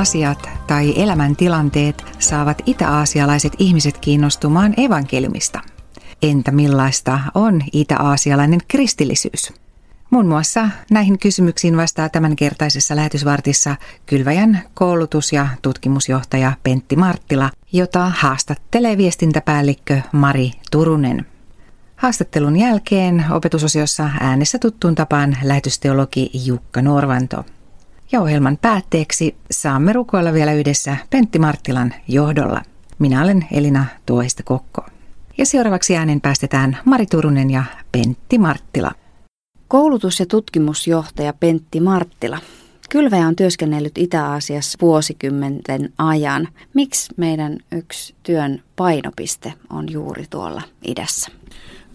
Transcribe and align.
asiat 0.00 0.48
tai 0.66 1.02
elämäntilanteet 1.02 2.04
saavat 2.18 2.62
itä-aasialaiset 2.66 3.52
ihmiset 3.58 3.98
kiinnostumaan 3.98 4.74
evankeliumista? 4.76 5.60
Entä 6.22 6.52
millaista 6.52 7.20
on 7.34 7.62
itä-aasialainen 7.72 8.60
kristillisyys? 8.68 9.52
Muun 10.10 10.26
muassa 10.26 10.68
näihin 10.90 11.18
kysymyksiin 11.18 11.76
vastaa 11.76 12.08
tämänkertaisessa 12.08 12.96
lähetysvartissa 12.96 13.76
Kylväjän 14.06 14.62
koulutus- 14.74 15.32
ja 15.32 15.48
tutkimusjohtaja 15.62 16.52
Pentti 16.62 16.96
Marttila, 16.96 17.50
jota 17.72 18.12
haastattelee 18.16 18.96
viestintäpäällikkö 18.96 20.00
Mari 20.12 20.50
Turunen. 20.70 21.26
Haastattelun 21.96 22.56
jälkeen 22.56 23.24
opetusosiossa 23.30 24.10
äänessä 24.20 24.58
tuttuun 24.58 24.94
tapaan 24.94 25.36
lähetysteologi 25.42 26.30
Jukka 26.44 26.82
Norvanto. 26.82 27.44
Ja 28.12 28.20
ohjelman 28.20 28.58
päätteeksi 28.62 29.36
saamme 29.50 29.92
rukoilla 29.92 30.32
vielä 30.32 30.52
yhdessä 30.52 30.96
Pentti 31.10 31.38
Marttilan 31.38 31.94
johdolla. 32.08 32.62
Minä 32.98 33.22
olen 33.22 33.46
Elina 33.52 33.84
Tuohista 34.06 34.42
Kokko. 34.42 34.86
Ja 35.38 35.46
seuraavaksi 35.46 35.96
äänen 35.96 36.20
päästetään 36.20 36.78
Mari 36.84 37.06
Turunen 37.06 37.50
ja 37.50 37.64
Pentti 37.92 38.38
Marttila. 38.38 38.92
Koulutus- 39.68 40.20
ja 40.20 40.26
tutkimusjohtaja 40.26 41.32
Pentti 41.32 41.80
Marttila. 41.80 42.38
Kylväjä 42.90 43.26
on 43.26 43.36
työskennellyt 43.36 43.98
Itä-Aasiassa 43.98 44.78
vuosikymmenten 44.80 45.92
ajan. 45.98 46.48
Miksi 46.74 47.14
meidän 47.16 47.58
yksi 47.72 48.14
työn 48.22 48.62
painopiste 48.76 49.52
on 49.70 49.92
juuri 49.92 50.24
tuolla 50.30 50.62
idässä? 50.86 51.30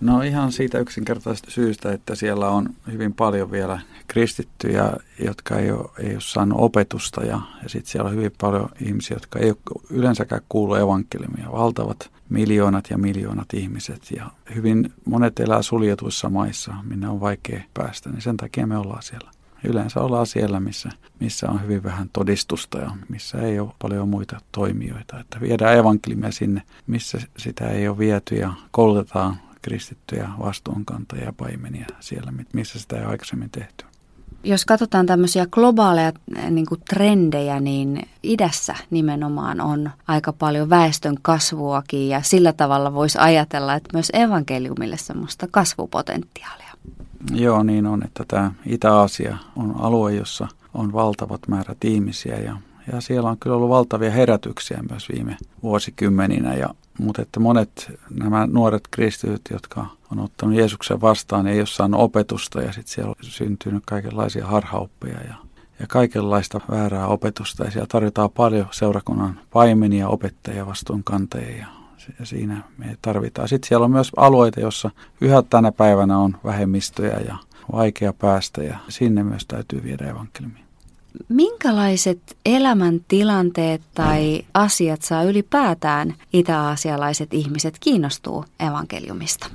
No 0.02 0.22
ihan 0.22 0.52
siitä 0.52 0.80
yksinkertaisesta 0.80 1.52
syystä, 1.52 1.92
että 1.92 2.16
siellä 2.16 2.50
on 2.50 2.70
hyvin 2.92 3.14
paljon 3.14 3.52
vielä 3.52 3.80
kristittyjä, 4.12 4.94
jotka 5.20 5.60
ei 5.60 5.72
ole, 5.72 5.90
ei 6.00 6.14
ole 6.14 6.22
saanut 6.22 6.60
opetusta 6.62 7.24
ja, 7.24 7.42
ja 7.64 7.70
sitten 7.70 7.92
siellä 7.92 8.10
on 8.10 8.16
hyvin 8.16 8.32
paljon 8.42 8.70
ihmisiä, 8.82 9.16
jotka 9.16 9.40
ei 9.40 9.50
ole 9.50 9.82
yleensäkään 9.90 10.42
kuulu 10.50 10.76
evankeliumia. 10.76 11.52
Valtavat 11.52 12.12
miljoonat 12.30 12.90
ja 12.90 12.98
miljoonat 12.98 13.54
ihmiset 13.54 14.12
ja 14.16 14.32
hyvin 14.56 14.94
monet 15.06 15.40
elää 15.40 15.62
suljetuissa 15.62 16.30
maissa, 16.30 16.74
minne 16.84 17.10
on 17.10 17.20
vaikea 17.20 17.62
päästä, 17.74 18.10
niin 18.10 18.22
sen 18.22 18.38
takia 18.38 18.68
me 18.68 18.78
ollaan 18.78 19.04
siellä. 19.04 19.32
Yleensä 19.64 20.02
ollaan 20.02 20.28
siellä, 20.28 20.60
missä, 20.60 20.90
missä 21.20 21.50
on 21.50 21.62
hyvin 21.64 21.84
vähän 21.84 22.10
todistusta 22.14 22.78
ja 22.78 22.92
missä 23.10 23.38
ei 23.38 23.60
ole 23.60 23.72
paljon 23.82 24.10
muita 24.10 24.42
toimijoita. 24.52 25.20
Että 25.20 25.42
viedään 25.42 25.78
evankeliumia 25.78 26.32
sinne, 26.32 26.62
missä 26.88 27.18
sitä 27.38 27.70
ei 27.70 27.88
ole 27.88 27.98
viety 27.98 28.36
ja 28.36 28.54
koulutetaan 28.72 29.38
kristittyjä 29.62 30.30
vastuunkantajia 30.40 31.26
ja 31.26 31.34
paimenia 31.34 31.86
siellä, 32.00 32.34
missä 32.54 32.80
sitä 32.80 32.98
ei 32.98 33.04
aikaisemmin 33.06 33.50
tehty. 33.50 33.91
Jos 34.44 34.66
katsotaan 34.66 35.06
tämmöisiä 35.06 35.46
globaaleja 35.46 36.12
niin 36.50 36.66
kuin 36.66 36.82
trendejä, 36.90 37.60
niin 37.60 38.08
idässä 38.24 38.76
nimenomaan 38.90 39.62
on 39.62 39.90
aika 40.08 40.34
paljon 40.34 40.70
väestön 40.70 41.16
kasvuakin 41.22 42.10
ja 42.10 42.22
sillä 42.22 42.54
tavalla 42.54 42.94
voisi 42.94 43.18
ajatella, 43.18 43.76
että 43.76 43.90
myös 43.94 44.12
evankeliumille 44.14 44.98
semmoista 44.98 45.48
kasvupotentiaalia. 45.52 46.72
Joo, 47.34 47.64
niin 47.64 47.86
on, 47.88 48.04
että 48.06 48.24
tämä 48.28 48.52
Itä-Aasia 48.66 49.38
on 49.56 49.76
alue, 49.80 50.14
jossa 50.14 50.48
on 50.74 50.94
valtavat 50.94 51.48
määrät 51.48 51.84
ihmisiä 51.84 52.38
ja, 52.38 52.58
ja 52.92 53.02
siellä 53.02 53.30
on 53.30 53.38
kyllä 53.38 53.56
ollut 53.56 53.70
valtavia 53.70 54.12
herätyksiä 54.12 54.84
myös 54.90 55.10
viime 55.16 55.38
vuosikymmeninä 55.64 56.54
ja 56.54 56.70
mutta 57.02 57.22
että 57.22 57.40
monet 57.40 57.92
nämä 58.10 58.48
nuoret 58.48 58.88
kristityt, 58.92 59.42
jotka 59.52 59.86
on 60.12 60.20
ottanut 60.20 60.56
Jeesuksen 60.56 61.02
vastaan, 61.02 61.48
ei 61.48 61.60
ole 61.60 61.68
saanut 61.68 62.02
opetusta 62.02 62.62
ja 62.62 62.72
sitten 62.72 62.94
siellä 62.94 63.10
on 63.10 63.16
syntynyt 63.22 63.84
kaikenlaisia 63.86 64.48
harhaoppeja 64.48 65.22
ja, 65.22 65.36
ja 65.80 65.88
kaikenlaista 65.88 66.62
väärää 66.72 67.08
opetusta. 67.08 67.64
Ja 67.64 67.72
siellä 67.72 67.88
tarvitaan 67.88 68.30
paljon 68.30 68.68
seurakunnan 68.72 69.40
paimenia, 69.54 70.08
opettajia, 70.08 70.66
vastuunkantajia 70.66 71.58
ja, 71.58 71.68
ja 72.20 72.26
siinä 72.26 72.64
me 72.78 72.98
tarvitaan. 73.02 73.48
Sitten 73.48 73.68
siellä 73.68 73.84
on 73.86 73.92
myös 73.92 74.12
alueita, 74.18 74.60
joissa 74.60 74.92
yhä 75.22 75.44
tänä 75.50 75.72
päivänä 75.72 76.18
on 76.18 76.38
vähemmistöjä 76.44 77.20
ja 77.28 77.38
vaikea 77.72 78.14
päästä 78.14 78.64
ja 78.64 78.78
sinne 78.90 79.24
myös 79.24 79.46
täytyy 79.46 79.84
viedä 79.84 80.10
evankeliumia. 80.10 80.71
Minkälaiset 81.30 82.38
elämäntilanteet 82.46 83.82
tai 83.96 84.42
asiat 84.54 85.02
saa 85.02 85.24
ylipäätään 85.24 86.16
itä-aasialaiset 86.34 87.34
ihmiset 87.34 87.78
kiinnostuu 87.80 88.46
evankeliumista? 88.60 89.48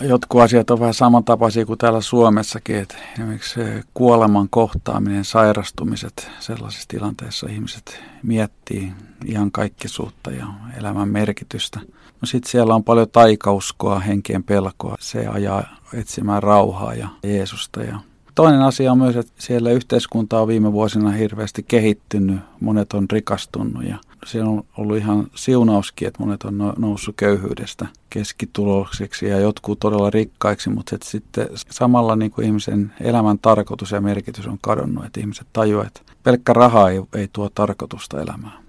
Jotkut 0.00 0.40
asiat 0.40 0.70
on 0.70 0.80
vähän 0.80 0.94
samantapaisia 0.94 1.66
kuin 1.66 1.78
täällä 1.78 2.00
Suomessakin, 2.00 2.76
että 2.76 2.94
esimerkiksi 3.12 3.60
kuoleman 3.94 4.48
kohtaaminen, 4.50 5.24
sairastumiset, 5.24 6.30
sellaisissa 6.40 6.88
tilanteissa 6.88 7.46
ihmiset 7.50 8.00
miettii 8.22 8.92
ihan 9.26 9.52
kaikkisuutta 9.52 10.30
ja 10.30 10.46
elämän 10.78 11.08
merkitystä. 11.08 11.80
No 12.20 12.26
sitten 12.26 12.50
siellä 12.50 12.74
on 12.74 12.84
paljon 12.84 13.10
taikauskoa, 13.10 13.98
henkien 13.98 14.44
pelkoa, 14.44 14.96
se 15.00 15.26
ajaa 15.26 15.76
etsimään 15.94 16.42
rauhaa 16.42 16.94
ja 16.94 17.08
Jeesusta 17.22 17.82
ja 17.82 17.98
Toinen 18.34 18.62
asia 18.62 18.92
on 18.92 18.98
myös, 18.98 19.16
että 19.16 19.32
siellä 19.38 19.70
yhteiskunta 19.70 20.40
on 20.40 20.48
viime 20.48 20.72
vuosina 20.72 21.10
hirveästi 21.10 21.62
kehittynyt, 21.62 22.40
monet 22.60 22.92
on 22.92 23.06
rikastunut 23.12 23.84
ja 23.84 23.98
siellä 24.26 24.50
on 24.50 24.64
ollut 24.76 24.96
ihan 24.96 25.26
siunauskin, 25.34 26.08
että 26.08 26.22
monet 26.22 26.42
on 26.42 26.58
no, 26.58 26.74
noussut 26.78 27.16
köyhyydestä 27.16 27.86
keskitulokseksi 28.10 29.26
ja 29.26 29.40
jotkut 29.40 29.80
todella 29.80 30.10
rikkaiksi, 30.10 30.70
mutta 30.70 30.96
sitten 31.04 31.48
samalla 31.70 32.16
niin 32.16 32.30
kuin 32.30 32.46
ihmisen 32.46 32.92
elämän 33.00 33.38
tarkoitus 33.38 33.90
ja 33.90 34.00
merkitys 34.00 34.46
on 34.46 34.58
kadonnut, 34.60 35.04
että 35.04 35.20
ihmiset 35.20 35.46
tajuavat, 35.52 35.86
että 35.86 36.12
pelkkä 36.22 36.52
raha 36.52 36.90
ei, 36.90 37.02
ei 37.14 37.28
tuo 37.32 37.50
tarkoitusta 37.54 38.20
elämään. 38.22 38.62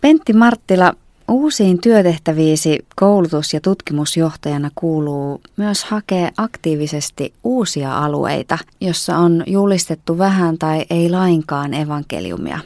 Pentti 0.00 0.32
Marttila, 0.32 0.94
Uusiin 1.30 1.80
työtehtäviisi 1.80 2.78
koulutus- 2.96 3.54
ja 3.54 3.60
tutkimusjohtajana 3.60 4.70
kuuluu 4.74 5.40
myös 5.56 5.84
hakea 5.84 6.30
aktiivisesti 6.36 7.32
uusia 7.44 7.98
alueita, 7.98 8.58
jossa 8.80 9.16
on 9.16 9.42
julistettu 9.46 10.18
vähän 10.18 10.58
tai 10.58 10.84
ei 10.90 11.10
lainkaan 11.10 11.74
evankeliumia. 11.74 12.58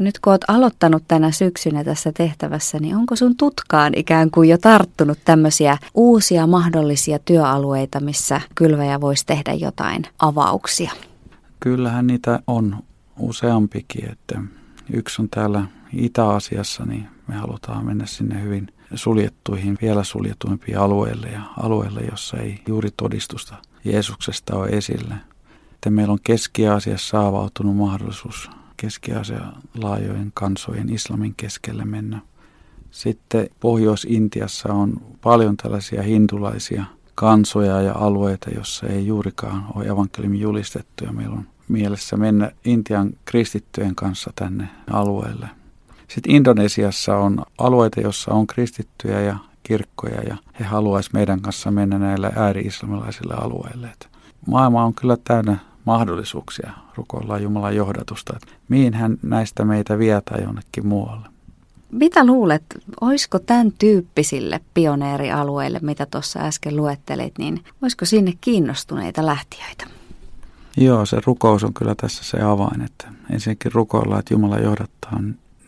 Nyt 0.00 0.18
kun 0.18 0.30
olet 0.30 0.44
aloittanut 0.48 1.02
tänä 1.08 1.30
syksynä 1.30 1.84
tässä 1.84 2.12
tehtävässä, 2.12 2.78
niin 2.78 2.96
onko 2.96 3.16
sun 3.16 3.36
tutkaan 3.36 3.92
ikään 3.96 4.30
kuin 4.30 4.48
jo 4.48 4.58
tarttunut 4.58 5.18
tämmöisiä 5.24 5.78
uusia 5.94 6.46
mahdollisia 6.46 7.18
työalueita, 7.18 8.00
missä 8.00 8.40
kylväjä 8.54 9.00
voisi 9.00 9.26
tehdä 9.26 9.52
jotain 9.52 10.02
avauksia? 10.18 10.92
Kyllähän 11.60 12.06
niitä 12.06 12.40
on 12.46 12.76
useampikin, 13.18 14.12
että 14.12 14.40
yksi 14.92 15.22
on 15.22 15.28
täällä 15.28 15.64
Itä-Asiassa, 15.92 16.84
niin 16.84 17.17
me 17.28 17.34
halutaan 17.34 17.86
mennä 17.86 18.06
sinne 18.06 18.42
hyvin 18.42 18.68
suljettuihin, 18.94 19.78
vielä 19.82 20.04
suljetuimpiin 20.04 20.78
alueille 20.78 21.26
ja 21.26 21.42
alueille, 21.56 22.00
jossa 22.00 22.36
ei 22.36 22.62
juuri 22.68 22.88
todistusta 22.96 23.54
Jeesuksesta 23.84 24.56
ole 24.56 24.68
esillä. 24.68 25.16
Että 25.72 25.90
meillä 25.90 26.12
on 26.12 26.18
Keski-Aasiassa 26.22 27.26
avautunut 27.26 27.76
mahdollisuus 27.76 28.50
keski 28.76 29.12
laajojen 29.74 30.30
kansojen 30.34 30.88
islamin 30.88 31.34
keskelle 31.36 31.84
mennä. 31.84 32.20
Sitten 32.90 33.48
Pohjois-Intiassa 33.60 34.72
on 34.72 35.02
paljon 35.20 35.56
tällaisia 35.56 36.02
hindulaisia 36.02 36.84
kansoja 37.14 37.82
ja 37.82 37.92
alueita, 37.94 38.50
jossa 38.50 38.86
ei 38.86 39.06
juurikaan 39.06 39.66
ole 39.74 39.86
evankeliumi 39.86 40.40
julistettu 40.40 41.04
ja 41.04 41.12
meillä 41.12 41.36
on 41.36 41.46
mielessä 41.68 42.16
mennä 42.16 42.50
Intian 42.64 43.10
kristittyjen 43.24 43.94
kanssa 43.94 44.32
tänne 44.34 44.68
alueelle. 44.90 45.48
Sitten 46.08 46.34
Indonesiassa 46.34 47.16
on 47.16 47.42
alueita, 47.58 48.00
joissa 48.00 48.34
on 48.34 48.46
kristittyjä 48.46 49.20
ja 49.20 49.36
kirkkoja 49.62 50.22
ja 50.22 50.36
he 50.60 50.64
haluaisivat 50.64 51.12
meidän 51.14 51.40
kanssa 51.40 51.70
mennä 51.70 51.98
näille 51.98 52.32
ääri-islamilaisille 52.36 53.34
alueille. 53.34 53.86
Et 53.86 54.08
maailma 54.46 54.84
on 54.84 54.94
kyllä 54.94 55.16
täynnä 55.24 55.56
mahdollisuuksia 55.84 56.70
rukoilla 56.96 57.38
Jumalan 57.38 57.76
johdatusta, 57.76 58.32
että 58.36 58.52
mihin 58.68 58.94
hän 58.94 59.18
näistä 59.22 59.64
meitä 59.64 59.98
vie 59.98 60.20
tai 60.20 60.42
jonnekin 60.42 60.86
muualle. 60.86 61.28
Mitä 61.92 62.26
luulet, 62.26 62.62
olisiko 63.00 63.38
tämän 63.38 63.72
tyyppisille 63.78 64.60
pioneerialueille, 64.74 65.78
mitä 65.82 66.06
tuossa 66.06 66.40
äsken 66.40 66.76
luettelit, 66.76 67.38
niin 67.38 67.64
olisiko 67.82 68.04
sinne 68.04 68.32
kiinnostuneita 68.40 69.26
lähtiöitä? 69.26 69.86
Joo, 70.76 71.06
se 71.06 71.20
rukous 71.26 71.64
on 71.64 71.74
kyllä 71.74 71.94
tässä 71.94 72.24
se 72.24 72.40
avain, 72.40 72.80
että 72.80 73.08
ensinnäkin 73.32 73.72
rukoillaan, 73.72 74.18
että 74.18 74.34
Jumala 74.34 74.58
johdattaa 74.58 75.20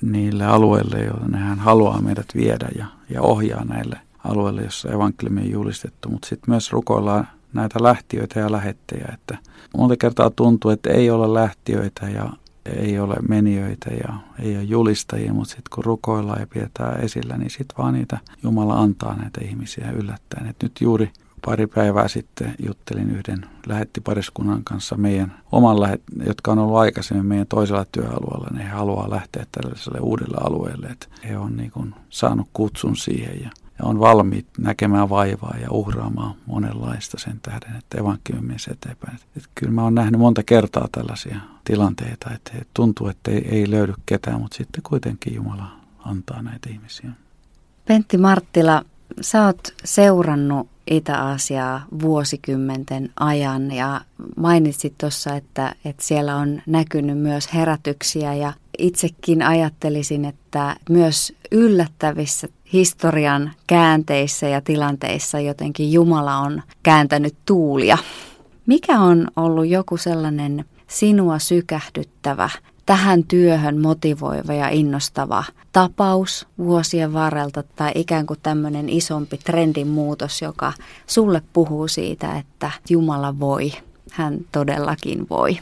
niille 0.03 0.45
alueille, 0.47 0.99
joille 0.99 1.37
hän 1.37 1.59
haluaa 1.59 2.01
meidät 2.01 2.27
viedä 2.35 2.69
ja, 2.79 2.87
ja 3.11 3.23
ohjaa 3.23 3.65
näille 3.65 4.01
alueille, 4.25 4.63
jossa 4.63 4.89
evankeliumi 4.89 5.41
on 5.41 5.51
julistettu. 5.51 6.09
Mutta 6.09 6.29
sitten 6.29 6.51
myös 6.51 6.73
rukoillaan 6.73 7.29
näitä 7.53 7.83
lähtiöitä 7.83 8.41
ja 8.41 8.53
lähettejä, 8.53 9.09
että 9.15 9.39
monta 9.77 9.97
kertaa 9.97 10.31
tuntuu, 10.31 10.71
että 10.71 10.91
ei 10.91 11.11
ole 11.11 11.35
lähtiöitä 11.35 12.09
ja 12.09 12.31
ei 12.67 12.99
ole 12.99 13.17
menijöitä 13.29 13.91
ja 13.91 14.15
ei 14.39 14.57
ole 14.57 14.65
julistajia, 14.65 15.35
mutta 15.35 15.51
sitten 15.51 15.71
kun 15.75 15.85
rukoillaan 15.85 16.41
ja 16.41 16.47
pidetään 16.47 17.01
esillä, 17.01 17.37
niin 17.37 17.51
sitten 17.51 17.79
vaan 17.79 17.95
niitä 17.95 18.19
Jumala 18.43 18.81
antaa 18.81 19.17
näitä 19.17 19.41
ihmisiä 19.45 19.91
yllättäen. 19.91 20.47
Et 20.47 20.57
nyt 20.63 20.73
juuri 20.81 21.11
pari 21.47 21.67
päivää 21.67 22.09
sitten 22.09 22.55
juttelin 22.67 23.11
yhden 23.11 23.47
lähettipariskunnan 23.67 24.65
kanssa 24.65 24.97
meidän 24.97 25.35
oman 25.53 25.81
lähet, 25.81 26.03
jotka 26.27 26.53
on 26.53 26.59
ollut 26.59 26.79
aikaisemmin 26.79 27.27
meidän 27.27 27.47
toisella 27.47 27.87
työalueella, 27.93 28.49
niin 28.51 28.63
he 28.63 28.69
haluaa 28.69 29.11
lähteä 29.11 29.47
tällaiselle 29.53 30.01
uudelle 30.01 30.37
alueelle, 30.41 30.87
että 30.87 31.07
he 31.29 31.39
on 31.39 31.57
niin 31.57 31.71
kuin 31.71 31.95
saanut 32.11 32.49
kutsun 32.53 32.97
siihen 32.97 33.41
ja, 33.41 33.51
ja 33.79 33.85
on 33.85 34.01
valmiit 34.01 34.47
näkemään 34.59 35.09
vaivaa 35.09 35.55
ja 35.61 35.71
uhraamaan 35.71 36.35
monenlaista 36.47 37.19
sen 37.19 37.41
tähden, 37.43 37.77
että 37.77 37.99
evankeliumi 37.99 38.47
menisi 38.47 38.71
eteenpäin. 38.73 39.19
Että 39.37 39.49
kyllä 39.55 39.73
mä 39.73 39.83
oon 39.83 39.95
nähnyt 39.95 40.21
monta 40.21 40.43
kertaa 40.43 40.89
tällaisia 40.93 41.41
tilanteita, 41.65 42.31
että 42.35 42.53
tuntuu, 42.75 43.09
että 43.09 43.31
ei, 43.31 43.49
ei 43.49 43.71
löydy 43.71 43.95
ketään, 44.07 44.41
mutta 44.41 44.57
sitten 44.57 44.83
kuitenkin 44.83 45.35
Jumala 45.35 45.73
antaa 46.05 46.43
näitä 46.43 46.71
ihmisiä. 46.71 47.11
Pentti 47.87 48.19
Marttila, 48.19 48.85
sä 49.21 49.47
oot 49.47 49.75
seurannut 49.85 50.69
Itä-Aasiaa 50.91 51.85
vuosikymmenten 52.03 53.11
ajan 53.21 53.71
ja 53.71 54.01
mainitsit 54.37 54.95
tuossa, 54.99 55.37
että, 55.37 55.75
että 55.85 56.05
siellä 56.05 56.37
on 56.37 56.63
näkynyt 56.67 57.19
myös 57.19 57.55
herätyksiä 57.55 58.35
ja 58.35 58.53
itsekin 58.79 59.43
ajattelisin, 59.43 60.25
että 60.25 60.77
myös 60.91 61.33
yllättävissä 61.51 62.49
historian 62.73 63.53
käänteissä 63.67 64.49
ja 64.49 64.61
tilanteissa 64.61 65.41
jotenkin 65.41 65.93
Jumala 65.93 66.37
on 66.37 66.63
kääntänyt 66.83 67.35
tuulia. 67.47 67.99
Mikä 68.67 69.01
on 69.01 69.29
ollut 69.37 69.69
joku 69.69 69.97
sellainen 69.97 70.65
sinua 70.87 71.39
sykähdyttävä 71.39 72.51
tähän 72.91 73.25
työhön 73.25 73.81
motivoiva 73.81 74.53
ja 74.53 74.69
innostava 74.69 75.45
tapaus 75.73 76.49
vuosien 76.59 77.13
varrelta 77.13 77.63
tai 77.63 77.93
ikään 77.95 78.27
kuin 78.27 78.39
tämmöinen 78.43 78.89
isompi 78.89 79.39
trendin 79.39 79.89
muutos, 79.89 80.43
joka 80.43 80.73
sulle 81.07 81.43
puhuu 81.53 81.89
siitä, 81.89 82.39
että 82.39 82.71
Jumala 82.89 83.39
voi, 83.41 83.73
hän 84.11 84.39
todellakin 84.53 85.27
voi. 85.31 85.59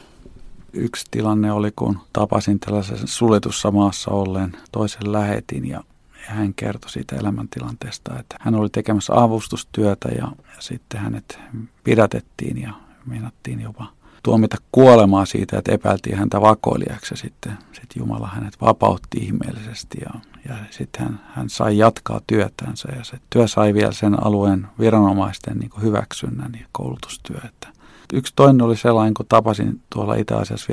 Yksi 0.72 1.06
tilanne 1.10 1.52
oli, 1.52 1.72
kun 1.76 1.98
tapasin 2.12 2.60
tällaisessa 2.60 3.06
suljetussa 3.06 3.70
maassa 3.70 4.10
olleen 4.10 4.56
toisen 4.72 5.12
lähetin 5.12 5.69
ja 5.69 5.84
hän 6.12 6.54
kertoi 6.54 6.90
siitä 6.90 7.16
elämäntilanteesta, 7.16 8.19
että 8.19 8.36
hän 8.40 8.54
oli 8.54 8.69
tekemässä 8.69 9.12
avustustyötä 9.22 10.08
ja, 10.08 10.28
ja 10.56 10.60
sitten 10.60 11.00
hänet 11.00 11.40
pidätettiin 11.84 12.62
ja 12.62 12.72
meinattiin 13.06 13.60
jopa 13.60 13.97
tuomita 14.28 14.56
kuolemaa 14.72 15.25
siitä, 15.25 15.58
että 15.58 15.72
epäiltiin 15.72 16.19
häntä 16.19 16.40
vakoilijaksi 16.40 17.14
ja 17.14 17.16
sitten, 17.16 17.52
sitten 17.72 18.00
Jumala 18.00 18.26
hänet 18.26 18.60
vapautti 18.60 19.19
ihmeellisesti 19.19 19.98
ja, 20.04 20.20
ja 20.48 20.54
sitten 20.70 21.02
hän, 21.02 21.20
hän 21.34 21.50
sai 21.50 21.78
jatkaa 21.78 22.20
työtänsä 22.26 22.88
ja 22.96 23.04
se 23.04 23.19
työ 23.30 23.48
sai 23.48 23.75
vielä 23.75 23.92
sen 23.92 24.26
alueen 24.26 24.66
viranomaisten 24.78 25.58
niin 25.58 25.70
hyväksynnän 25.82 26.52
ja 26.60 26.66
koulutustyö. 26.72 27.40
Että 27.44 27.69
yksi 28.12 28.32
toinen 28.36 28.62
oli 28.62 28.76
sellainen, 28.76 29.14
kun 29.14 29.26
tapasin 29.28 29.80
tuolla 29.94 30.14
Itä-Asiassa 30.14 30.72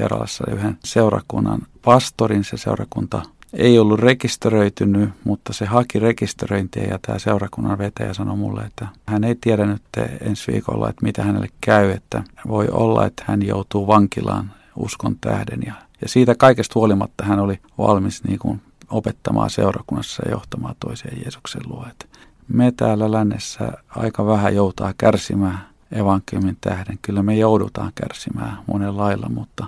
yhden 0.51 0.77
seurakunnan 0.85 1.61
pastorin, 1.85 2.43
se 2.43 2.57
seurakunta 2.57 3.21
ei 3.55 3.79
ollut 3.79 3.99
rekisteröitynyt, 3.99 5.09
mutta 5.23 5.53
se 5.53 5.65
haki 5.65 5.99
rekisteröintiä 5.99 6.83
ja 6.83 6.99
tämä 7.01 7.19
seurakunnan 7.19 7.77
vetäjä 7.77 8.13
sanoi 8.13 8.37
mulle, 8.37 8.61
että 8.61 8.87
hän 9.07 9.23
ei 9.23 9.35
tiedä 9.35 9.65
nyt 9.65 9.81
ensi 10.21 10.51
viikolla, 10.51 10.89
että 10.89 11.05
mitä 11.05 11.23
hänelle 11.23 11.47
käy, 11.61 11.91
että 11.91 12.23
voi 12.47 12.67
olla, 12.71 13.05
että 13.05 13.23
hän 13.27 13.45
joutuu 13.45 13.87
vankilaan 13.87 14.51
uskon 14.75 15.15
tähden 15.21 15.59
ja, 15.65 15.73
ja 16.01 16.09
siitä 16.09 16.35
kaikesta 16.35 16.79
huolimatta 16.79 17.25
hän 17.25 17.39
oli 17.39 17.59
valmis 17.77 18.23
niin 18.23 18.39
kuin 18.39 18.61
opettamaan 18.89 19.49
seurakunnassa 19.49 20.23
ja 20.25 20.31
johtamaan 20.31 20.75
toisia 20.79 21.11
Jeesuksen 21.23 21.61
luo. 21.65 21.85
Että 21.91 22.05
me 22.47 22.73
täällä 22.77 23.11
lännessä 23.11 23.71
aika 23.89 24.25
vähän 24.25 24.55
joutaa 24.55 24.93
kärsimään 24.97 25.67
evankeliumin 25.91 26.57
tähden. 26.61 26.99
Kyllä 27.01 27.23
me 27.23 27.35
joudutaan 27.35 27.91
kärsimään 27.95 28.57
monen 28.67 28.97
lailla, 28.97 29.29
mutta, 29.29 29.65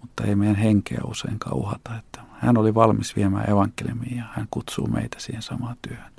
mutta 0.00 0.24
ei 0.24 0.34
meidän 0.34 0.56
henkeä 0.56 1.00
useinkaan 1.04 1.56
uhata. 1.56 1.98
Että 1.98 2.20
hän 2.38 2.56
oli 2.56 2.74
valmis 2.74 3.16
viemään 3.16 3.50
evankeliumia 3.50 4.16
ja 4.16 4.24
hän 4.32 4.46
kutsuu 4.50 4.86
meitä 4.86 5.16
siihen 5.20 5.42
samaan 5.42 5.76
työhön. 5.88 6.12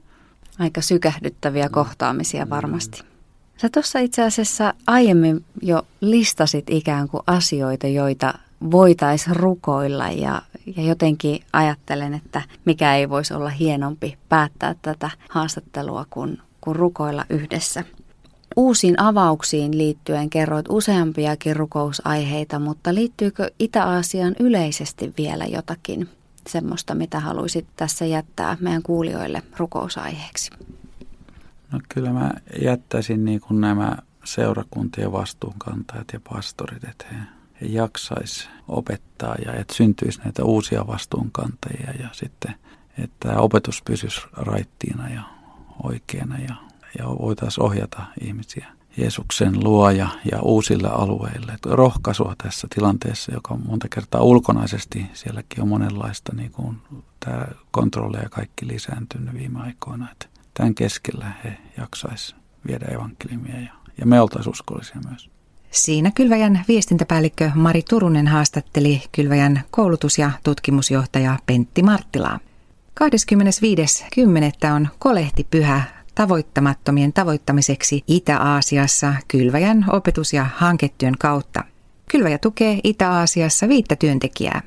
Aika 0.60 0.82
sykähdyttäviä 0.82 1.66
mm. 1.66 1.72
kohtaamisia 1.72 2.50
varmasti. 2.50 3.04
Sä 3.58 3.70
tuossa 3.74 4.00
itse 4.00 4.24
asiassa 4.24 4.74
aiemmin 4.88 5.46
jo 5.62 5.88
listasit 6.02 6.70
ikään 6.70 7.08
kuin 7.08 7.24
asioita, 7.28 7.88
joita 7.88 8.34
voitaisiin 8.72 9.36
rukoilla 9.36 10.10
ja, 10.10 10.42
ja 10.76 10.84
jotenkin 10.84 11.40
ajattelen, 11.54 12.14
että 12.14 12.42
mikä 12.66 12.96
ei 12.96 13.10
voisi 13.10 13.34
olla 13.34 13.50
hienompi 13.50 14.18
päättää 14.30 14.76
tätä 14.82 15.10
haastattelua 15.30 16.06
kuin, 16.10 16.38
kuin 16.62 16.76
rukoilla 16.76 17.26
yhdessä. 17.30 17.84
Uusiin 18.56 19.00
avauksiin 19.00 19.78
liittyen 19.78 20.30
kerroit 20.30 20.66
useampiakin 20.70 21.56
rukousaiheita, 21.56 22.60
mutta 22.60 22.94
liittyykö 22.94 23.52
Itä-Aasiaan 23.60 24.36
yleisesti 24.40 25.14
vielä 25.18 25.46
jotakin 25.46 26.10
semmoista, 26.50 26.96
mitä 26.96 27.20
haluaisit 27.20 27.68
tässä 27.76 28.06
jättää 28.06 28.58
meidän 28.60 28.84
kuulijoille 28.84 29.44
rukousaiheeksi? 29.58 30.52
No 31.72 31.80
kyllä 31.90 32.14
mä 32.14 32.32
jättäisin 32.62 33.26
niin 33.26 33.42
kuin 33.42 33.62
nämä 33.62 33.98
seurakuntien 34.24 35.12
vastuunkantajat 35.12 36.08
ja 36.14 36.20
pastorit, 36.34 36.84
että 36.84 37.06
he, 37.12 37.18
he 37.62 37.66
jaksais 37.66 38.50
opettaa 38.68 39.36
ja 39.46 39.54
että 39.54 39.74
syntyisi 39.74 40.20
näitä 40.24 40.44
uusia 40.44 40.88
vastuunkantajia 40.88 41.92
ja 42.00 42.10
sitten, 42.12 42.56
että 42.98 43.40
opetus 43.40 43.82
pysyisi 43.86 44.22
raittiina 44.32 45.10
ja 45.10 45.24
oikeana 45.84 46.40
ja 46.40 46.56
ja 47.00 47.08
voitaisiin 47.08 47.64
ohjata 47.64 48.02
ihmisiä 48.22 48.68
Jeesuksen 48.98 49.64
luoja 49.64 50.08
ja 50.32 50.42
uusille 50.42 50.90
alueille. 50.90 51.58
Rohkaisua 51.66 52.36
tässä 52.44 52.68
tilanteessa, 52.76 53.34
joka 53.34 53.54
on 53.54 53.62
monta 53.66 53.88
kertaa 53.90 54.22
ulkonaisesti, 54.22 55.06
sielläkin 55.14 55.62
on 55.62 55.68
monenlaista 55.68 56.36
niin 56.36 56.52
kuin 56.52 56.78
tämä 57.20 57.48
kontrolli 57.72 58.18
ja 58.24 58.30
kaikki 58.30 58.68
lisääntynyt 58.68 59.34
viime 59.34 59.60
aikoina. 59.62 60.12
Että 60.12 60.26
tämän 60.54 60.76
keskellä 60.76 61.32
he 61.44 61.58
jaksaisi 61.78 62.36
viedä 62.68 62.86
evankeliumia 62.86 63.60
ja, 63.60 63.74
ja 63.98 64.06
me 64.06 64.22
oltaisiin 64.22 64.52
uskollisia 64.52 64.98
myös. 65.10 65.30
Siinä 65.72 66.12
Kylväjän 66.16 66.66
viestintäpäällikkö 66.68 67.52
Mari 67.56 67.82
Turunen 67.90 68.28
haastatteli 68.28 69.04
Kylväjän 69.12 69.62
koulutus- 69.72 70.18
ja 70.18 70.32
tutkimusjohtaja 70.44 71.40
Pentti 71.46 71.84
Marttilaa. 71.84 72.40
25.10. 73.00 74.74
on 74.76 74.88
kolehtipyhä 75.00 75.84
tavoittamattomien 76.16 77.14
tavoittamiseksi 77.14 78.04
Itä-Aasiassa 78.08 79.14
Kylväjän 79.28 79.86
opetus- 79.90 80.34
ja 80.34 80.46
hanketyön 80.56 81.16
kautta. 81.20 81.64
Kylväjä 82.12 82.38
tukee 82.38 82.80
Itä-Aasiassa 82.84 83.68
viittä 83.68 83.96
työntekijää. 83.96 84.62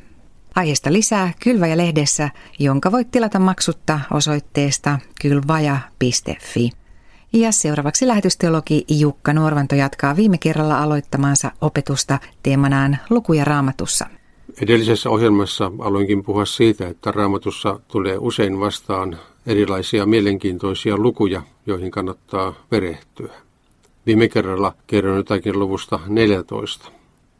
Aiheesta 0.54 0.92
lisää 0.92 1.33
Kylväjä-lehdessä, 1.42 2.30
jonka 2.59 2.92
voit 2.92 3.11
tilata 3.11 3.38
maksutta 3.38 4.00
osoitteesta 4.11 4.99
kylvaja.fi. 5.21 6.71
Ja 7.33 7.52
seuraavaksi 7.52 8.07
lähetysteologi 8.07 8.85
Jukka 8.88 9.33
Nuorvanto 9.33 9.75
jatkaa 9.75 10.16
viime 10.16 10.38
kerralla 10.38 10.83
aloittamaansa 10.83 11.52
opetusta 11.61 12.19
teemanaan 12.42 12.99
lukuja 13.11 13.45
raamatussa. 13.45 14.07
Edellisessä 14.62 15.11
ohjelmassa 15.11 15.73
aloinkin 15.78 16.25
puhua 16.25 16.44
siitä, 16.44 16.88
että 16.88 17.11
raamatussa 17.11 17.80
tulee 17.88 18.18
usein 18.18 18.61
vastaan 18.61 19.18
erilaisia 19.46 20.06
mielenkiintoisia 20.06 20.96
lukuja, 20.96 21.42
joihin 21.66 21.90
kannattaa 21.90 22.54
perehtyä. 22.70 23.32
Viime 24.06 24.28
kerralla 24.28 24.75
kerron 24.87 25.16
jotakin 25.16 25.58
luvusta 25.58 26.00
14, 26.06 26.88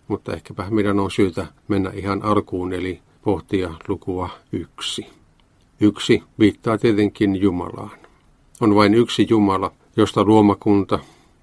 mutta 0.09 0.33
ehkäpä 0.33 0.66
meidän 0.71 1.00
on 1.00 1.11
syytä 1.11 1.47
mennä 1.68 1.90
ihan 1.94 2.23
alkuun, 2.23 2.73
eli 2.73 3.00
pohtia 3.23 3.75
lukua 3.88 4.30
yksi. 4.52 5.06
Yksi 5.80 6.23
viittaa 6.38 6.78
tietenkin 6.78 7.37
Jumalaan. 7.37 7.99
On 8.61 8.75
vain 8.75 8.94
yksi 8.94 9.26
Jumala, 9.30 9.73
josta 9.97 10.25
luomakunta, 10.25 10.99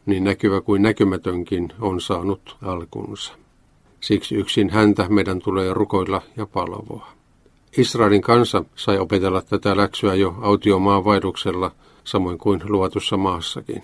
niin 0.05 0.23
näkyvä 0.23 0.61
kuin 0.61 0.81
näkymätönkin, 0.81 1.73
on 1.81 2.01
saanut 2.01 2.57
alkunsa. 2.61 3.40
Siksi 4.01 4.35
yksin 4.35 4.69
häntä 4.69 5.05
meidän 5.09 5.39
tulee 5.39 5.73
rukoilla 5.73 6.21
ja 6.37 6.45
palvoa. 6.45 7.07
Israelin 7.77 8.21
kansa 8.21 8.65
sai 8.75 8.97
opetella 8.97 9.41
tätä 9.41 9.77
läksyä 9.77 10.15
jo 10.15 10.35
autiomaan 10.41 11.03
samoin 12.03 12.37
kuin 12.37 12.61
luotussa 12.65 13.17
maassakin. 13.17 13.83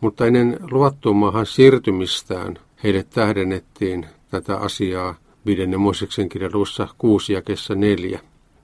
Mutta 0.00 0.26
ennen 0.26 0.58
luvattuun 0.70 1.16
maahan 1.16 1.46
siirtymistään 1.46 2.58
heille 2.84 3.06
tähdennettiin 3.10 4.06
tätä 4.30 4.56
asiaa 4.56 5.14
viidennen 5.46 5.80
Mooseksen 5.80 6.28
kirjaluussa 6.28 6.88
6 6.98 7.32
jakessa 7.32 7.74
4. 7.74 8.20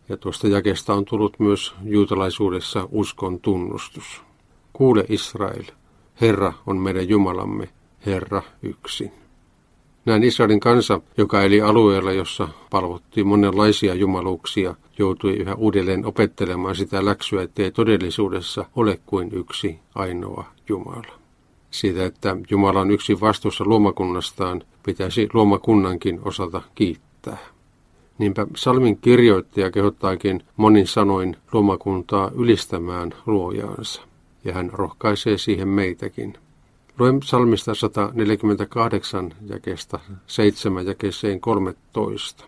Ja 0.09 0.17
tuosta 0.17 0.49
jakesta 0.49 0.95
on 0.95 1.05
tullut 1.05 1.39
myös 1.39 1.75
juutalaisuudessa 1.85 2.89
uskon 2.91 3.41
tunnustus. 3.41 4.23
Kuule 4.73 5.05
Israel, 5.09 5.65
Herra 6.21 6.53
on 6.67 6.77
meidän 6.77 7.09
Jumalamme, 7.09 7.69
Herra 8.07 8.43
yksin. 8.63 9.22
Näin 10.05 10.23
Israelin 10.25 10.61
kansa, 10.61 11.01
joka 11.17 11.43
eli 11.43 11.61
alueella, 11.61 12.13
jossa 12.13 12.49
palvottiin 12.71 13.27
monenlaisia 13.27 13.95
jumaluuksia, 13.95 14.75
joutui 14.99 15.33
yhä 15.33 15.55
uudelleen 15.55 16.07
opettelemaan 16.07 16.77
sitä 16.77 17.05
läksyä, 17.05 17.43
ettei 17.43 17.71
todellisuudessa 17.71 18.65
ole 18.77 19.01
kuin 19.07 19.31
yksi 19.33 19.79
ainoa 19.95 20.45
Jumala. 20.69 21.19
Siitä, 21.71 22.07
että 22.07 22.37
Jumala 22.51 22.81
on 22.81 22.91
yksi 22.91 23.21
vastuussa 23.21 23.65
luomakunnastaan, 23.65 24.63
pitäisi 24.87 25.29
luomakunnankin 25.35 26.21
osalta 26.25 26.63
kiittää. 26.75 27.39
Niinpä 28.19 28.47
salmin 28.57 28.97
kirjoittaja 28.97 29.71
kehottaakin 29.71 30.43
monin 30.57 30.87
sanoin 30.87 31.37
luomakuntaa 31.53 32.31
ylistämään 32.35 33.15
luojaansa, 33.27 34.03
ja 34.45 34.53
hän 34.53 34.71
rohkaisee 34.73 35.39
siihen 35.39 35.69
meitäkin. 35.69 36.35
Luen 36.99 37.23
salmista 37.23 37.75
148 37.75 39.35
jakesta 39.49 40.01
7 40.27 40.87
jakeeseen 40.87 41.41
13. 41.41 42.45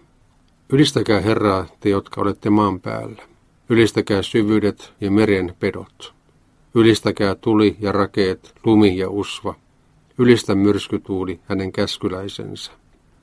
Ylistäkää 0.68 1.20
Herraa, 1.20 1.66
te 1.80 1.88
jotka 1.88 2.20
olette 2.20 2.50
maan 2.50 2.80
päällä. 2.80 3.22
Ylistäkää 3.68 4.22
syvyydet 4.22 4.92
ja 5.00 5.10
meren 5.10 5.54
pedot. 5.60 6.14
Ylistäkää 6.74 7.34
tuli 7.34 7.76
ja 7.80 7.92
rakeet, 7.92 8.54
lumi 8.64 8.96
ja 8.96 9.10
usva. 9.10 9.54
Ylistä 10.18 10.54
myrskytuuli 10.54 11.40
hänen 11.44 11.72
käskyläisensä. 11.72 12.72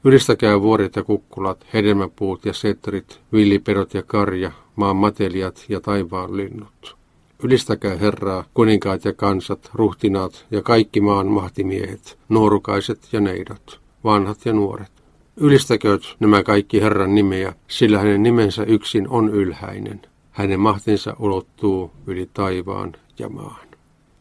Ylistäkää 0.03 0.61
vuoret 0.61 0.95
ja 0.95 1.03
kukkulat, 1.03 1.65
hedelmäpuut 1.73 2.45
ja 2.45 2.53
setrit, 2.53 3.21
villipedot 3.33 3.93
ja 3.93 4.03
karja, 4.03 4.51
maan 4.75 4.95
matelijat 4.95 5.65
ja 5.69 5.79
taivaan 5.79 6.37
linnut. 6.37 7.00
Ylistäkää 7.43 7.95
Herraa, 7.95 8.43
kuninkaat 8.53 9.05
ja 9.05 9.13
kansat, 9.13 9.69
ruhtinaat 9.73 10.45
ja 10.51 10.61
kaikki 10.61 11.01
maan 11.01 11.27
mahtimiehet, 11.27 12.17
nuorukaiset 12.29 12.99
ja 13.11 13.21
neidot, 13.21 13.79
vanhat 14.03 14.45
ja 14.45 14.53
nuoret. 14.53 14.91
Ylistäkööt 15.37 16.01
nämä 16.19 16.43
kaikki 16.43 16.81
Herran 16.81 17.15
nimeä, 17.15 17.53
sillä 17.67 17.99
hänen 17.99 18.23
nimensä 18.23 18.63
yksin 18.63 19.09
on 19.09 19.29
ylhäinen. 19.29 20.01
Hänen 20.31 20.59
mahtinsa 20.59 21.15
ulottuu 21.19 21.91
yli 22.07 22.29
taivaan 22.33 22.93
ja 23.19 23.29
maan. 23.29 23.67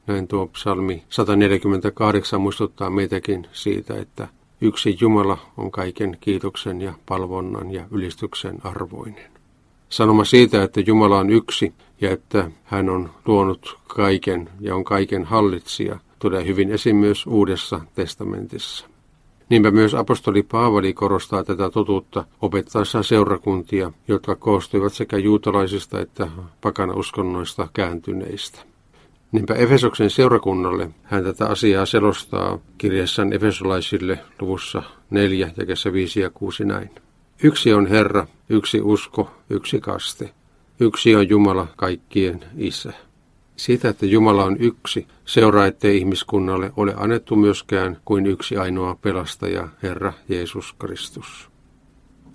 Näin 0.07 0.29
tuo 0.29 0.47
psalmi 0.47 1.05
148 1.09 2.41
muistuttaa 2.41 2.91
meitäkin 2.91 3.47
siitä, 3.53 3.99
että 3.99 4.29
yksi 4.61 4.97
Jumala 5.01 5.39
on 5.57 5.71
kaiken 5.71 6.19
kiitoksen 6.21 6.81
ja 6.81 6.95
palvonnan 7.07 7.71
ja 7.71 7.85
ylistyksen 7.91 8.59
arvoinen. 8.65 9.31
Sanoma 9.89 10.25
siitä, 10.25 10.63
että 10.63 10.81
Jumala 10.81 11.19
on 11.19 11.31
yksi 11.31 11.73
ja 12.01 12.11
että 12.11 12.51
hän 12.65 12.89
on 12.89 13.11
luonut 13.27 13.79
kaiken 13.87 14.51
ja 14.61 14.77
on 14.77 14.85
kaiken 14.85 15.25
hallitsija, 15.25 15.99
tulee 16.19 16.47
hyvin 16.47 16.71
esiin 16.71 16.97
myös 16.97 17.27
Uudessa 17.27 17.81
testamentissa. 17.95 18.87
Niinpä 19.49 19.71
myös 19.71 19.95
apostoli 19.95 20.43
Paavali 20.43 20.93
korostaa 20.93 21.45
tätä 21.45 21.71
totuutta 21.71 22.25
opettaessaan 22.43 23.05
seurakuntia, 23.05 23.93
jotka 24.09 24.37
koostuivat 24.37 24.93
sekä 24.93 25.19
juutalaisista 25.19 26.01
että 26.01 26.29
pakanauskonnoista 26.61 27.69
kääntyneistä. 27.73 28.59
Niinpä 29.33 29.55
Efesoksen 29.55 30.11
seurakunnalle 30.11 30.91
hän 31.03 31.25
tätä 31.25 31.47
asiaa 31.47 31.87
selostaa 31.87 32.59
kirjassaan 32.79 33.33
Efesolaisille 33.33 34.19
luvussa 34.41 34.83
4 35.11 35.51
ja 35.57 35.93
5 35.93 36.21
ja 36.21 36.31
6 36.31 36.65
näin. 36.65 36.91
Yksi 37.43 37.73
on 37.73 37.87
Herra, 37.87 38.27
yksi 38.49 38.81
usko, 38.81 39.31
yksi 39.51 39.81
kaste. 39.81 40.31
Yksi 40.83 41.17
on 41.17 41.29
Jumala 41.29 41.67
kaikkien 41.77 42.41
isä. 42.57 42.93
Siitä, 43.57 43.89
että 43.89 44.07
Jumala 44.07 44.45
on 44.45 44.57
yksi, 44.61 45.07
seuraa, 45.25 45.67
ettei 45.67 45.99
ihmiskunnalle 45.99 46.73
ole 46.77 46.95
annettu 46.97 47.37
myöskään 47.37 47.97
kuin 48.05 48.27
yksi 48.27 48.57
ainoa 48.57 48.95
pelastaja, 48.95 49.69
Herra 49.83 50.13
Jeesus 50.29 50.73
Kristus. 50.79 51.51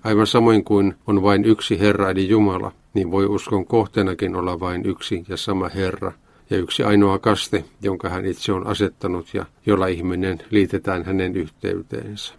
Aivan 0.04 0.28
samoin 0.28 0.64
kuin 0.64 0.94
on 1.08 1.24
vain 1.24 1.46
yksi 1.46 1.80
Herra 1.80 2.10
eli 2.10 2.30
Jumala, 2.30 2.72
niin 2.94 3.12
voi 3.12 3.26
uskon 3.26 3.66
kohteenakin 3.66 4.36
olla 4.36 4.60
vain 4.60 4.86
yksi 4.86 5.26
ja 5.30 5.38
sama 5.38 5.70
Herra 5.70 6.12
ja 6.50 6.58
yksi 6.58 6.84
ainoa 6.84 7.20
kaste, 7.20 7.66
jonka 7.82 8.10
hän 8.10 8.26
itse 8.26 8.52
on 8.52 8.68
asettanut 8.68 9.34
ja 9.34 9.46
jolla 9.66 9.88
ihminen 9.88 10.40
liitetään 10.50 11.06
hänen 11.06 11.36
yhteyteensä. 11.36 12.34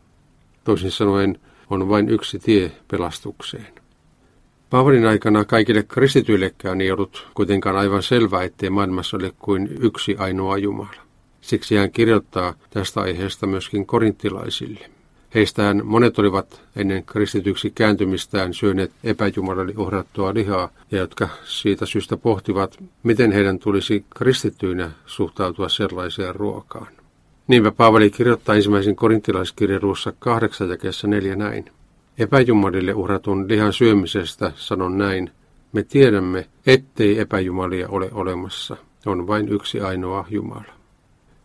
Toisin 0.64 0.90
sanoen 0.90 1.38
on 1.70 1.88
vain 1.88 2.08
yksi 2.08 2.38
tie 2.38 2.72
pelastukseen. 2.88 3.85
Paavalin 4.76 5.06
aikana 5.06 5.44
kaikille 5.44 5.82
kristityillekään 5.82 6.80
ei 6.80 6.90
ollut 6.90 7.26
kuitenkaan 7.34 7.76
aivan 7.76 8.02
selvää, 8.02 8.42
ettei 8.42 8.70
maailmassa 8.70 9.16
ole 9.16 9.32
kuin 9.38 9.68
yksi 9.80 10.16
ainoa 10.18 10.58
Jumala. 10.58 11.02
Siksi 11.40 11.76
hän 11.76 11.90
kirjoittaa 11.90 12.54
tästä 12.70 13.00
aiheesta 13.00 13.46
myöskin 13.46 13.86
korinttilaisille. 13.86 14.90
Heistään 15.34 15.86
monet 15.86 16.18
olivat 16.18 16.60
ennen 16.76 17.04
kristityksi 17.04 17.72
kääntymistään 17.74 18.54
syöneet 18.54 18.92
epäjumalalle 19.04 19.74
uhrattua 19.76 20.34
lihaa, 20.34 20.68
ja 20.90 20.98
jotka 20.98 21.28
siitä 21.44 21.86
syystä 21.86 22.16
pohtivat, 22.16 22.76
miten 23.02 23.32
heidän 23.32 23.58
tulisi 23.58 24.04
kristittyinä 24.16 24.90
suhtautua 25.06 25.68
sellaiseen 25.68 26.34
ruokaan. 26.34 26.92
Niinpä 27.46 27.72
Paavali 27.72 28.10
kirjoittaa 28.10 28.54
ensimmäisen 28.54 28.96
korinttilaiskirjan 28.96 29.82
luussa 29.82 30.12
kahdeksan 30.18 30.68
jakeessa 30.68 31.06
neljä 31.06 31.36
näin. 31.36 31.70
Epäjumalille 32.18 32.94
uhratun 32.94 33.48
lihan 33.48 33.72
syömisestä 33.72 34.52
sanon 34.56 34.98
näin, 34.98 35.30
me 35.72 35.82
tiedämme, 35.82 36.46
ettei 36.66 37.18
epäjumalia 37.18 37.88
ole 37.88 38.10
olemassa, 38.12 38.76
on 39.06 39.26
vain 39.26 39.48
yksi 39.48 39.80
ainoa 39.80 40.26
Jumala. 40.30 40.72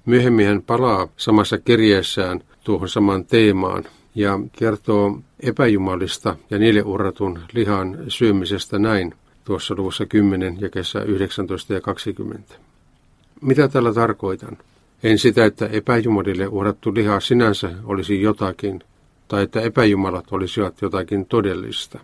Myöhemmin 0.06 0.48
hän 0.48 0.62
palaa 0.62 1.08
samassa 1.18 1.58
kirjeessään 1.58 2.42
tuohon 2.63 2.90
samaan 2.90 3.25
teemaan 3.25 3.84
ja 4.16 4.40
kertoo 4.51 5.20
epäjumalista 5.40 6.36
ja 6.50 6.60
niille 6.60 6.84
uhratun 6.84 7.40
lihan 7.54 7.98
syömisestä 8.08 8.80
näin 8.80 9.13
tuossa 9.44 9.75
luvussa 9.78 10.06
10 10.06 10.58
ja 10.62 10.70
kesä 10.70 11.04
19 11.04 11.74
ja 11.74 11.82
20. 11.82 12.56
Mitä 13.42 13.68
tällä 13.68 13.94
tarkoitan? 13.94 14.58
En 15.04 15.20
sitä, 15.20 15.46
että 15.46 15.68
epäjumalille 15.68 16.48
uhrattu 16.48 16.96
liha 16.96 17.20
sinänsä 17.20 17.72
olisi 17.84 18.22
jotakin, 18.22 18.84
tai 19.32 19.44
että 19.44 19.62
epäjumalat 19.62 20.26
olisivat 20.32 20.82
jotakin 20.82 21.26
todellista. 21.26 22.00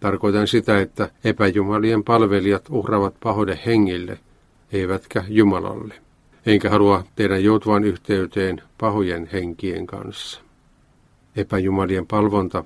Tarkoitan 0.00 0.46
sitä, 0.46 0.80
että 0.80 1.10
epäjumalien 1.24 2.04
palvelijat 2.04 2.64
uhravat 2.70 3.14
pahoille 3.22 3.58
hengille, 3.66 4.18
eivätkä 4.72 5.24
Jumalalle. 5.28 5.94
Enkä 6.46 6.70
halua 6.70 7.04
teidän 7.16 7.44
joutuvan 7.44 7.84
yhteyteen 7.84 8.62
pahojen 8.78 9.28
henkien 9.32 9.86
kanssa. 9.86 10.40
Epäjumalien 11.36 12.06
palvonta, 12.06 12.64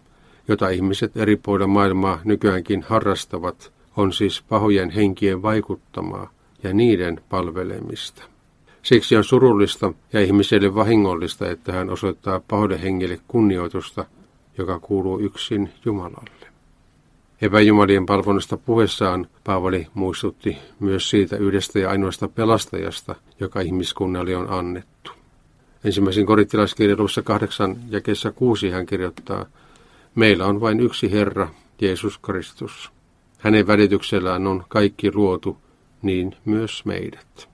jota 0.48 0.68
ihmiset 0.68 1.16
eri 1.16 1.36
puolilla 1.36 1.66
maailmaa 1.66 2.20
nykyäänkin 2.24 2.82
harrastavat, 2.82 3.72
on 3.96 4.12
siis 4.12 4.42
pahojen 4.48 4.90
henkien 4.90 5.42
vaikuttamaa 5.42 6.30
ja 6.62 6.74
niiden 6.74 7.20
palvelemista. 7.28 8.33
Siksi 8.84 9.16
on 9.16 9.24
surullista 9.24 9.92
ja 10.12 10.20
ihmiselle 10.20 10.74
vahingollista, 10.74 11.50
että 11.50 11.72
hän 11.72 11.90
osoittaa 11.90 12.40
hengelle 12.82 13.20
kunnioitusta, 13.28 14.04
joka 14.58 14.78
kuuluu 14.80 15.18
yksin 15.18 15.70
Jumalalle. 15.84 16.46
Epäjumalien 17.42 18.06
palvonnasta 18.06 18.56
puheessaan 18.56 19.26
Paavali 19.44 19.86
muistutti 19.94 20.56
myös 20.80 21.10
siitä 21.10 21.36
yhdestä 21.36 21.78
ja 21.78 21.90
ainoasta 21.90 22.28
pelastajasta, 22.28 23.14
joka 23.40 23.60
ihmiskunnalle 23.60 24.36
on 24.36 24.50
annettu. 24.50 25.10
Ensimmäisen 25.84 26.26
korittilaiskirjelussa 26.26 27.22
8 27.22 27.76
ja 27.90 28.00
kesä 28.00 28.32
6 28.32 28.70
hän 28.70 28.86
kirjoittaa, 28.86 29.46
Meillä 30.14 30.46
on 30.46 30.60
vain 30.60 30.80
yksi 30.80 31.12
Herra, 31.12 31.48
Jeesus 31.80 32.18
Kristus. 32.18 32.90
Hänen 33.38 33.66
välityksellään 33.66 34.46
on 34.46 34.64
kaikki 34.68 35.14
luotu, 35.14 35.56
niin 36.02 36.36
myös 36.44 36.84
meidät. 36.84 37.53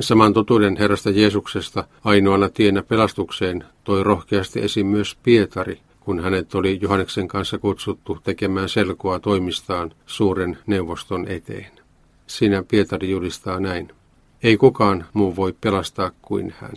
Saman 0.00 0.32
totuuden 0.32 0.76
Herrasta 0.76 1.10
Jeesuksesta 1.10 1.84
ainoana 2.04 2.48
tienä 2.48 2.82
pelastukseen 2.82 3.64
toi 3.84 4.04
rohkeasti 4.04 4.60
esiin 4.60 4.86
myös 4.86 5.16
Pietari, 5.22 5.80
kun 6.00 6.20
hänet 6.20 6.54
oli 6.54 6.78
Johanneksen 6.82 7.28
kanssa 7.28 7.58
kutsuttu 7.58 8.18
tekemään 8.24 8.68
selkoa 8.68 9.18
toimistaan 9.20 9.92
suuren 10.06 10.58
neuvoston 10.66 11.28
eteen. 11.28 11.70
Siinä 12.26 12.62
Pietari 12.62 13.10
julistaa 13.10 13.60
näin. 13.60 13.88
Ei 14.42 14.56
kukaan 14.56 15.06
muu 15.12 15.36
voi 15.36 15.54
pelastaa 15.60 16.10
kuin 16.22 16.54
hän. 16.60 16.74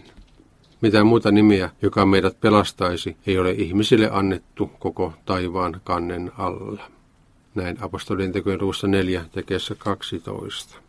Mitään 0.81 1.07
muuta 1.07 1.31
nimeä, 1.31 1.69
joka 1.81 2.05
meidät 2.05 2.41
pelastaisi, 2.41 3.17
ei 3.27 3.38
ole 3.39 3.51
ihmisille 3.51 4.10
annettu 4.12 4.72
koko 4.79 5.13
taivaan 5.25 5.81
kannen 5.84 6.31
alla. 6.38 6.84
Näin 7.55 7.77
apostolien 7.81 8.31
tekojen 8.31 8.62
luvussa 8.62 8.88
4 8.88 9.25
tekeessä 9.31 9.75
12. 9.75 10.84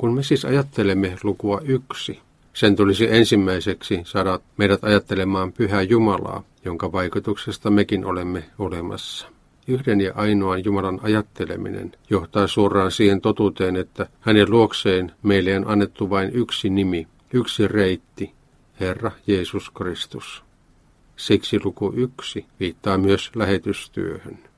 Kun 0.00 0.14
me 0.14 0.22
siis 0.22 0.44
ajattelemme 0.44 1.16
lukua 1.22 1.60
yksi, 1.64 2.20
sen 2.54 2.76
tulisi 2.76 3.08
ensimmäiseksi 3.10 4.00
saada 4.04 4.40
meidät 4.56 4.84
ajattelemaan 4.84 5.52
pyhää 5.52 5.82
Jumalaa, 5.82 6.42
jonka 6.64 6.92
vaikutuksesta 6.92 7.70
mekin 7.70 8.04
olemme 8.04 8.44
olemassa. 8.58 9.28
Yhden 9.66 10.00
ja 10.00 10.12
ainoan 10.14 10.64
Jumalan 10.64 11.00
ajatteleminen 11.02 11.92
johtaa 12.10 12.46
suoraan 12.46 12.90
siihen 12.90 13.20
totuuteen, 13.20 13.76
että 13.76 14.06
hänen 14.20 14.50
luokseen 14.50 15.12
meille 15.22 15.56
on 15.56 15.68
annettu 15.68 16.10
vain 16.10 16.30
yksi 16.34 16.70
nimi, 16.70 17.06
yksi 17.32 17.68
reitti, 17.68 18.32
Herra 18.80 19.10
Jeesus 19.26 19.70
Kristus. 19.70 20.42
Siksi 21.16 21.60
luku 21.64 21.92
yksi 21.96 22.46
viittaa 22.60 22.98
myös 22.98 23.30
lähetystyöhön. 23.34 24.49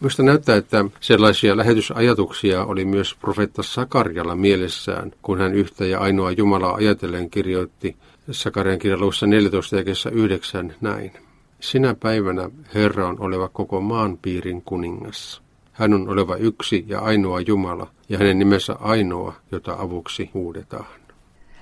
Minusta 0.00 0.22
näyttää, 0.22 0.56
että 0.56 0.84
sellaisia 1.00 1.56
lähetysajatuksia 1.56 2.64
oli 2.64 2.84
myös 2.84 3.14
profeetta 3.14 3.62
Sakarjalla 3.62 4.36
mielessään, 4.36 5.12
kun 5.22 5.38
hän 5.38 5.54
yhtä 5.54 5.84
ja 5.84 6.00
ainoa 6.00 6.30
Jumalaa 6.30 6.74
ajatellen 6.74 7.30
kirjoitti 7.30 7.96
Sakarian 8.30 8.78
kirjaluussa 8.78 9.26
14 9.26 9.76
ja 9.76 9.82
9 10.12 10.74
näin. 10.80 11.12
Sinä 11.60 11.94
päivänä 11.94 12.50
Herra 12.74 13.08
on 13.08 13.20
oleva 13.20 13.48
koko 13.48 13.80
maan 13.80 14.18
piirin 14.22 14.62
kuningas. 14.62 15.42
Hän 15.72 15.94
on 15.94 16.08
oleva 16.08 16.36
yksi 16.36 16.84
ja 16.88 17.00
ainoa 17.00 17.40
Jumala, 17.40 17.90
ja 18.08 18.18
hänen 18.18 18.38
nimensä 18.38 18.72
ainoa, 18.80 19.34
jota 19.52 19.76
avuksi 19.78 20.30
huudetaan. 20.34 20.86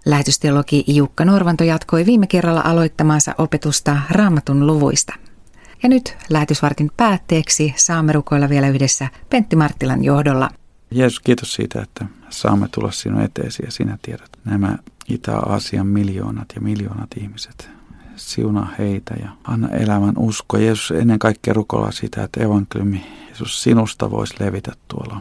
Lähetysteologi 0.06 0.84
Jukka 0.86 1.24
Norvanto 1.24 1.64
jatkoi 1.64 2.06
viime 2.06 2.26
kerralla 2.26 2.60
aloittamaansa 2.64 3.34
opetusta 3.38 3.96
raamatun 4.10 4.66
luvuista. 4.66 5.14
Ja 5.82 5.88
nyt 5.88 6.16
lähetysvartin 6.30 6.90
päätteeksi 6.96 7.74
saamme 7.76 8.12
rukoilla 8.12 8.48
vielä 8.48 8.68
yhdessä 8.68 9.08
Pentti 9.30 9.56
Marttilan 9.56 10.04
johdolla. 10.04 10.50
Jeesus, 10.90 11.20
kiitos 11.20 11.54
siitä, 11.54 11.82
että 11.82 12.06
saamme 12.28 12.68
tulla 12.68 12.90
sinun 12.90 13.22
eteesi 13.22 13.62
ja 13.64 13.70
sinä 13.70 13.98
tiedät 14.02 14.30
nämä 14.44 14.78
Itä-Aasian 15.08 15.86
miljoonat 15.86 16.48
ja 16.54 16.60
miljoonat 16.60 17.08
ihmiset. 17.20 17.70
Siunaa 18.16 18.74
heitä 18.78 19.14
ja 19.22 19.28
anna 19.44 19.68
elämän 19.68 20.14
usko. 20.18 20.58
Jeesus 20.58 20.90
ennen 20.90 21.18
kaikkea 21.18 21.54
rukoilla 21.54 21.92
sitä, 21.92 22.22
että 22.22 22.42
evankeliumi 22.44 23.06
Jeesus 23.26 23.62
sinusta 23.62 24.10
voisi 24.10 24.34
levitä 24.40 24.72
tuolla. 24.88 25.20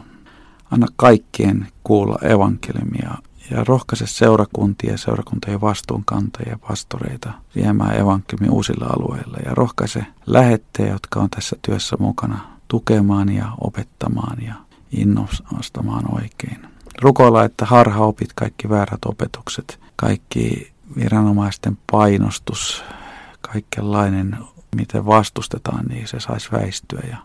Anna 0.70 0.86
kaikkien 0.96 1.66
kuulla 1.84 2.18
evankeliumia 2.22 3.14
ja 3.50 3.64
rohkaise 3.64 4.06
seurakuntia 4.06 4.98
seurakuntien 4.98 5.60
vastuunkantajia 5.60 6.58
pastoreita 6.68 7.32
viemään 7.54 8.00
evankeliumi 8.00 8.54
uusilla 8.54 8.86
alueilla 8.86 9.38
ja 9.46 9.54
rohkaise 9.54 10.06
lähettejä, 10.26 10.92
jotka 10.92 11.20
on 11.20 11.30
tässä 11.30 11.56
työssä 11.62 11.96
mukana 12.00 12.38
tukemaan 12.68 13.28
ja 13.32 13.52
opettamaan 13.60 14.42
ja 14.42 14.54
innostamaan 14.92 16.14
oikein. 16.14 16.66
Rukoilla, 17.02 17.44
että 17.44 17.66
harha 17.66 18.04
opit 18.04 18.32
kaikki 18.32 18.68
väärät 18.68 19.04
opetukset, 19.04 19.80
kaikki 19.96 20.72
viranomaisten 20.96 21.78
painostus, 21.92 22.84
kaikenlainen, 23.40 24.38
miten 24.76 25.06
vastustetaan, 25.06 25.84
niin 25.86 26.08
se 26.08 26.20
saisi 26.20 26.52
väistyä 26.52 27.02
ja, 27.10 27.16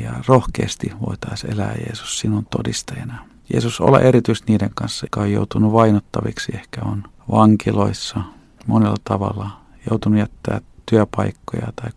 ja 0.00 0.12
rohkeasti 0.28 0.92
voitaisiin 1.06 1.52
elää 1.52 1.74
Jeesus 1.86 2.18
sinun 2.18 2.46
todistajana. 2.50 3.31
Jeesus, 3.52 3.80
ole 3.80 3.98
erityisesti 3.98 4.52
niiden 4.52 4.70
kanssa, 4.74 5.04
jotka 5.04 5.20
on 5.20 5.32
joutunut 5.32 5.72
vainottaviksi, 5.72 6.52
ehkä 6.54 6.80
on 6.84 7.02
vankiloissa 7.30 8.20
monella 8.66 8.96
tavalla, 9.04 9.60
joutunut 9.90 10.18
jättää 10.18 10.60
työpaikkoja 10.86 11.72
tai 11.76 11.90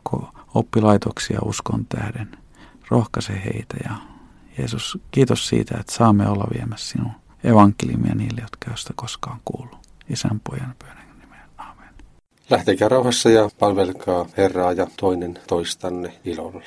oppilaitoksia 0.54 1.40
uskon 1.46 1.86
tähden. 1.86 2.38
Rohkaise 2.90 3.42
heitä 3.46 3.78
ja 3.84 3.96
Jeesus, 4.58 4.98
kiitos 5.12 5.48
siitä, 5.48 5.78
että 5.80 5.94
saamme 5.94 6.30
olla 6.30 6.48
viemässä 6.54 6.92
sinun 6.92 7.12
evankeliumia 7.44 8.16
niille, 8.16 8.42
jotka 8.42 8.76
sitä 8.76 8.94
koskaan 8.96 9.40
kuullut. 9.46 9.78
Isän, 10.10 10.42
pojan, 10.50 10.76
pyhän 10.80 10.98
nimeen. 11.22 11.50
Amen. 11.58 11.90
Lähtekää 12.50 12.90
rauhassa 12.90 13.30
ja 13.30 13.50
palvelkaa 13.60 14.26
Herraa 14.38 14.72
ja 14.72 14.88
toinen 14.98 15.40
toistanne 15.48 16.14
ilolla. 16.26 16.64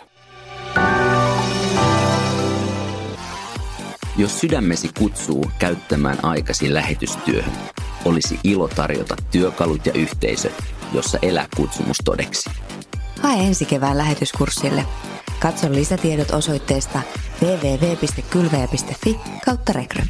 Jos 4.19 4.41
sydämesi 4.41 4.91
kutsuu 4.99 5.51
käyttämään 5.59 6.25
aikasi 6.25 6.75
lähetystyöhön, 6.75 7.53
olisi 8.05 8.41
ilo 8.45 8.69
tarjota 8.69 9.17
työkalut 9.31 9.87
ja 9.87 9.93
yhteisö, 9.93 10.51
jossa 10.93 11.19
elää 11.23 11.47
kutsumus 11.57 11.97
todeksi. 12.05 12.51
Hae 13.21 13.39
ensi 13.41 13.65
kevään 13.65 13.99
lähetyskurssille. 13.99 14.85
Katso 15.41 15.73
lisätiedot 15.73 16.31
osoitteesta 16.31 17.01
www.kylväjä.fi 17.43 19.17
kautta 19.45 19.73
rekry. 19.73 20.03